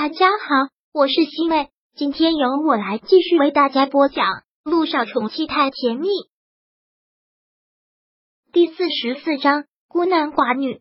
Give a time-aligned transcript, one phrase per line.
[0.00, 4.26] 大家好，我是西妹，今天由我来继续为大家播讲
[4.62, 6.06] 《路上宠妻太甜蜜》
[8.52, 10.80] 第四十四章孤男寡女。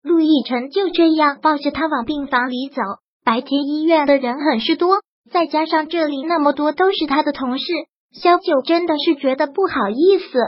[0.00, 2.80] 陆亦辰就这样抱着他往病房里走。
[3.22, 7.64] 白天医院的人很是多，再加上这里那么多都是他的同事，
[8.12, 10.38] 萧九真的是觉得不好意思。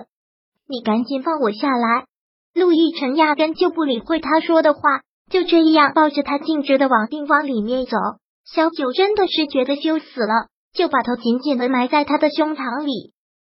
[0.67, 2.07] 你赶紧放我下来！
[2.55, 4.81] 陆亦辰压根就不理会他说的话。
[5.31, 7.97] 就这样抱着他径直的往病房里面走，
[8.45, 13.13] 小九真的是觉得羞死了，就把头紧紧的埋在他的胸膛里。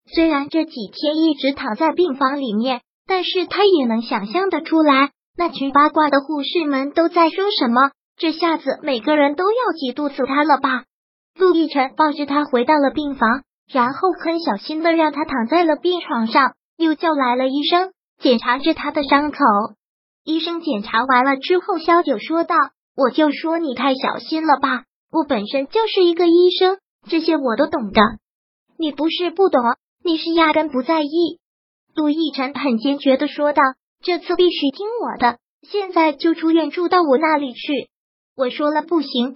[0.05, 7.89] 虽然这几天一直躺在病房里面，但是他也能想象的出来，那群八卦的护士们都在说什么。
[8.17, 10.83] 这下子每个人都要嫉妒死他了吧？
[11.35, 19.39] 陆亦辰抱着他回到了病房，然后很小心的让他躺在了病床上，又叫来了医生检查着他的伤口。
[20.23, 22.55] 医生检查完了之后，萧九说道
[22.95, 26.77] ：“我就说你太小心了吧，我本身就是一个医生，
[27.09, 28.01] 这些我都懂的。
[28.77, 29.61] 你不是不懂，
[30.01, 31.39] 你是压根不在意。”
[31.93, 33.61] 杜奕辰很坚决的说道
[34.01, 37.89] ：“这次必须听我的，现在就出院住到我那里去。”
[38.37, 39.35] 我说了不行，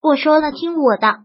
[0.00, 1.24] 我说了听我的。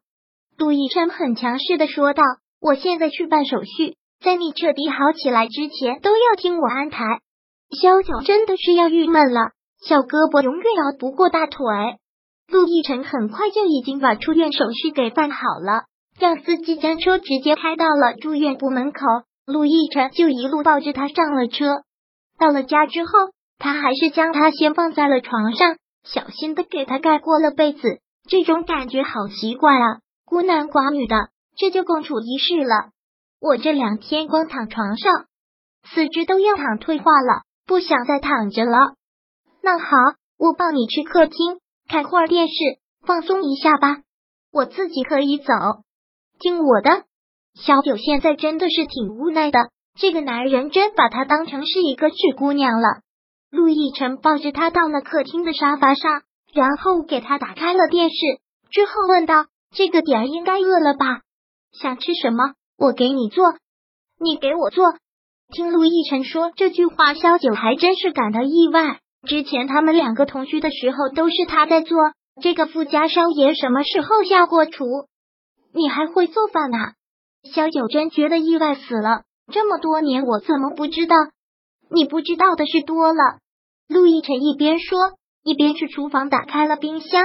[0.58, 2.23] 杜奕辰很强势的说道
[2.59, 7.03] ：“我现在去办手续，在你彻底好起来之前，都要听我安排。”
[7.69, 11.58] 萧九真的是要郁闷了，小胳膊永远熬不过大腿。
[12.47, 15.86] 陆亦辰很快就已经把出院手续给办好了，
[16.20, 19.00] 让司机将车直接开到了住院部门口。
[19.45, 21.83] 陆亦辰就一路抱着他上了车。
[22.38, 23.11] 到了家之后，
[23.58, 28.00] 他还是将他先放在了床上，小心的给他盖过了被子。
[28.30, 32.92] 这种感觉好奇怪啊，孤男寡女的，这就共处一室了。
[33.42, 35.25] 我这两天光躺床上，
[35.83, 37.42] 四肢都要躺退化了。
[37.66, 38.95] 不想再躺着了，
[39.61, 39.88] 那好，
[40.38, 42.53] 我抱你去客厅看会儿电视，
[43.05, 44.02] 放松一下吧。
[44.52, 45.45] 我自己可以走，
[46.39, 47.05] 听我的。
[47.55, 53.02] 小九现在真的是挺无奈的，这个男人真把她当成是一个纸姑娘了。
[53.49, 58.16] 陆亦辰抱着她到了客厅的沙发上，然后给她打开了电视，
[58.71, 61.21] 之后问道：“这个点儿应该饿了吧？
[61.71, 62.54] 想吃什么？
[62.77, 63.55] 我给你做，
[64.20, 64.83] 你给我做。”
[65.52, 68.99] 听陆亦辰说这句话，萧九还真是感到意外。
[69.27, 71.98] 之前他们两个同居的时候，都是他在做
[72.42, 74.83] 这个富家少爷，什么时候下过厨？
[75.73, 76.77] 你还会做饭呢？
[77.43, 79.23] 萧九真觉得意外死了。
[79.52, 81.15] 这么多年，我怎么不知道？
[81.89, 83.39] 你不知道的事多了。
[83.87, 84.98] 陆亦辰一边说，
[85.43, 87.21] 一边去厨房打开了冰箱。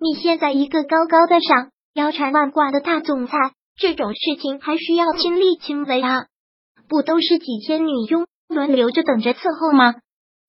[0.00, 3.38] 你现在一个高高在上、腰缠万贯的大总裁，
[3.76, 6.26] 这种事情还需要亲力亲为啊！
[6.94, 9.96] 不都是几千女佣轮流着等着伺候吗？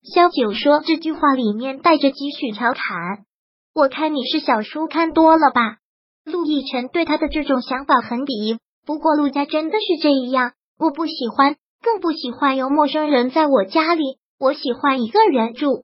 [0.03, 3.25] 萧九说这句话里面带着几许调侃。
[3.73, 5.77] 我看你是小说看多了吧？
[6.23, 8.59] 陆亦辰对他的这种想法很鄙。
[8.85, 14.03] 不过陆家真的是这样，我不喜欢，更不喜欢有陌生人在我家里。
[14.39, 15.83] 我喜欢一个人住。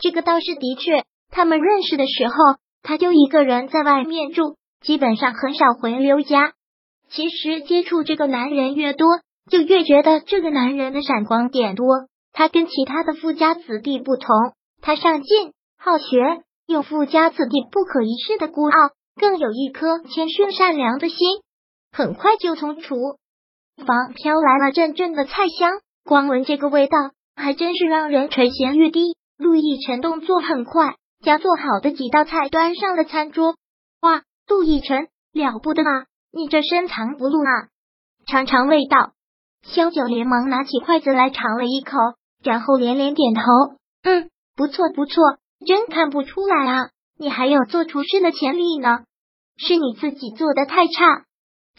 [0.00, 2.34] 这个倒是的确，他们认识的时候，
[2.82, 6.52] 他就一个人在外面住，基本上很少回刘家。
[7.08, 9.08] 其实接触这个男人越多。
[9.50, 11.86] 就越觉得这个男人的闪光点多。
[12.32, 14.28] 他跟其他的富家子弟不同，
[14.80, 21.16] 他上进、好学，有富家子弟不可一世的孤傲，更有一颗谦逊善良的心。
[21.92, 22.96] 很快就从厨
[23.86, 26.96] 房飘来了阵阵的菜香，光闻这个味道，
[27.36, 29.16] 还真是让人垂涎欲滴。
[29.36, 33.54] 陆亦辰动作很快，将做好的几道菜端上了餐桌。
[34.00, 36.06] 哇，陆亦辰了不得啊！
[36.32, 37.68] 你这深藏不露啊！
[38.26, 39.12] 尝尝味道。
[39.64, 41.96] 萧九连忙拿起筷子来尝了一口，
[42.42, 43.42] 然后连连点头
[44.04, 45.22] ：“嗯，不错不错，
[45.66, 49.00] 真看不出来啊，你还有做厨师的潜力呢。
[49.56, 51.24] 是你自己做的太差。”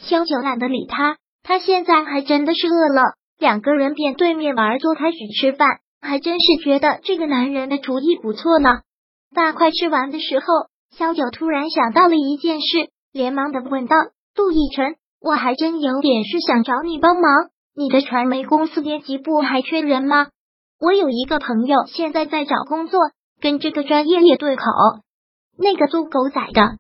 [0.02, 3.02] 萧九懒得理他，他现在还真的是饿了。
[3.38, 8.80] 两个人便对面玩桌开始吃饭，还真是觉得这个男人的厨艺不错呢。
[9.34, 10.46] 大快吃完的时候，
[10.98, 13.96] 萧九突然想到了一件事，连忙的问道
[14.36, 20.28] ：“杜奕晨，我还真有点事想找你帮忙。”你的传媒公司编辑部还缺人吗？
[20.80, 23.00] 我有一个朋友现在在找工作，
[23.42, 24.64] 跟这个专业也对口。
[25.58, 26.78] 那个做狗仔的，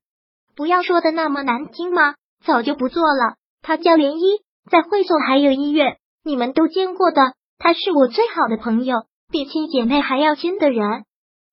[0.55, 2.15] 不要说的那么难听吗？
[2.45, 3.35] 早就不做了。
[3.61, 4.39] 他叫连一，
[4.71, 7.33] 在会所还有医院，你们都见过的。
[7.57, 11.03] 他是我最好的朋友，比亲姐妹还要亲的人。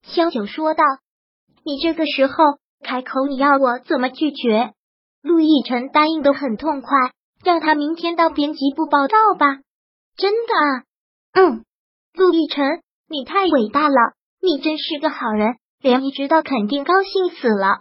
[0.03, 0.85] 萧九说道
[1.65, 2.35] ：“你这个时候
[2.85, 4.73] 开口，你要我怎么拒绝？”
[5.21, 6.91] 陆亦辰答应的很痛快。
[7.45, 9.59] 让他明天到编辑部报道吧。
[10.17, 10.85] 真的啊？
[11.33, 11.65] 嗯，
[12.15, 15.57] 陆亦辰，你太伟大了，你真是个好人。
[15.81, 17.81] 连一知道肯定高兴死了。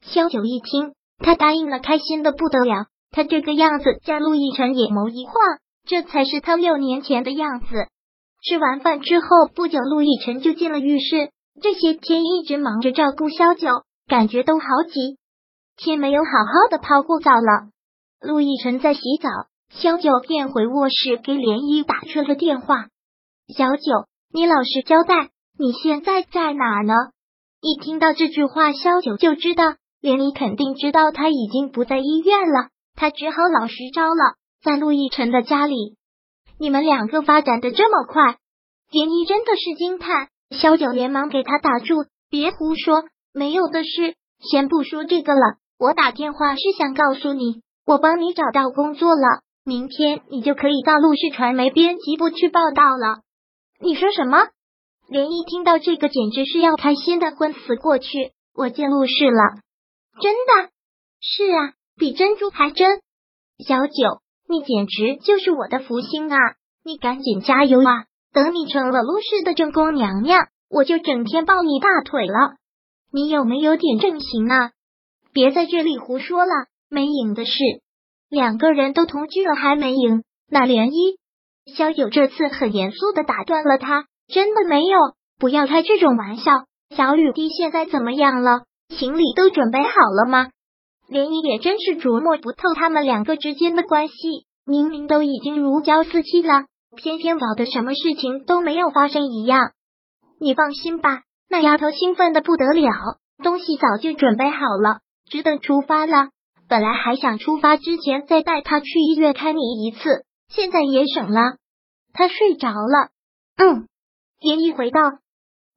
[0.00, 2.86] 萧九一听，他答应了，开心的不得了。
[3.10, 5.34] 他这个样子，叫陆亦辰眼眸一晃，
[5.86, 7.66] 这才是他六年前的样子。
[8.42, 11.30] 吃完饭之后不久，陆亦辰就进了浴室。
[11.60, 13.68] 这些天一直忙着照顾萧九，
[14.08, 15.18] 感觉都好挤，
[15.76, 17.73] 天没有好好的泡过澡了。
[18.24, 19.28] 陆亦辰在洗澡，
[19.68, 22.86] 萧九便回卧室给涟漪打去了电话。
[23.54, 25.28] 小九，你老实交代，
[25.58, 26.94] 你现在在哪呢？
[27.60, 35.96] 一听到这句话，萧九就知道连漪肯定知道他已经不在医院了，他只好老实招了，在陆亦辰的家里。
[36.58, 38.38] 你们两个发展的这么快，
[38.90, 40.28] 连漪真的是惊叹。
[40.50, 43.04] 萧九连忙给他打住，别胡说，
[43.34, 44.14] 没有的事。
[44.40, 53.20] 先不说这个了，我打电话是想告诉你，我帮你找到工作了，明天你就可以到陆氏传媒编辑部去报道了。
[53.80, 54.48] 你说什么？
[55.08, 58.32] 连一听到这个，简直是要开心的昏死过去。
[58.54, 59.58] 我进陆氏了，
[60.20, 60.70] 真的
[61.20, 63.00] 是啊，比珍珠还真。
[63.66, 66.38] 小九，你简直就是我的福星啊！
[66.84, 68.06] 你赶紧加油啊！
[68.32, 72.56] 等你成了陆氏的正宫娘娘，我就整天抱你大腿了。
[73.12, 74.70] 你有没有点正形啊？
[75.32, 77.52] 别在这里胡说了，没影的事。
[78.30, 81.18] 两个人都同居了还没影，那连一。
[81.76, 84.98] 萧九这次很严肃的打断了他，真的没有，
[85.38, 86.64] 不要开这种玩笑。
[86.96, 88.62] 小雨滴现在怎么样了？
[88.88, 90.50] 行李都准备好了吗？
[91.08, 94.14] 连依也真是琢磨不透他们两个之间的关系，
[94.64, 96.66] 明明都已经如胶似漆了，
[96.96, 99.72] 偏偏搞得什么事情都没有发生一样。
[100.38, 105.00] 你放心吧，那丫头兴奋的不得了，东西早就准备好了，
[105.30, 106.28] 只等出发了。
[106.74, 110.24] 本来还想出发之前再带他去医院看你一次。
[110.48, 111.58] 现在也省了，
[112.12, 113.10] 他睡着了。
[113.56, 113.86] 嗯，
[114.40, 115.00] 连一回道，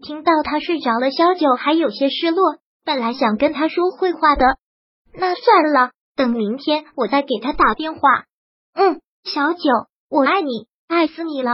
[0.03, 2.55] 听到他睡着了，萧九还有些失落。
[2.83, 4.57] 本来想跟他说会话的，
[5.13, 7.99] 那算了，等明天我再给他打电话。
[8.73, 9.69] 嗯，小九，
[10.09, 11.51] 我爱你，爱死你了。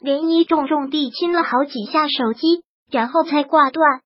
[0.00, 4.02] 连一重重地亲了好几下手机，然后才挂断。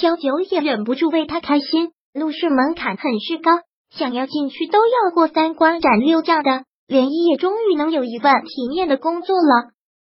[0.00, 1.90] 萧九也忍不住为他开心。
[2.14, 3.50] 陆氏门槛很是高，
[3.90, 6.64] 想要进去都要过三关斩六将的。
[6.88, 9.72] 连一也终于能有一份体面的工作了。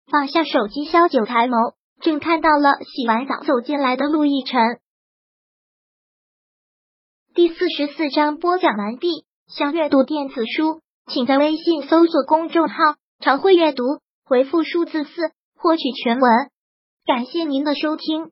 [0.10, 4.80] 放下手机，萧九抬眸，正看到了洗完澡走进来的陆亦辰。
[7.34, 9.26] 第四十四章播讲完毕。
[9.48, 12.76] 想阅读电子书，请在微信搜索公众号
[13.20, 13.84] “常会阅读”，
[14.24, 15.12] 回复数字四
[15.58, 16.32] 获取全文。
[17.06, 18.32] 感谢您的收听。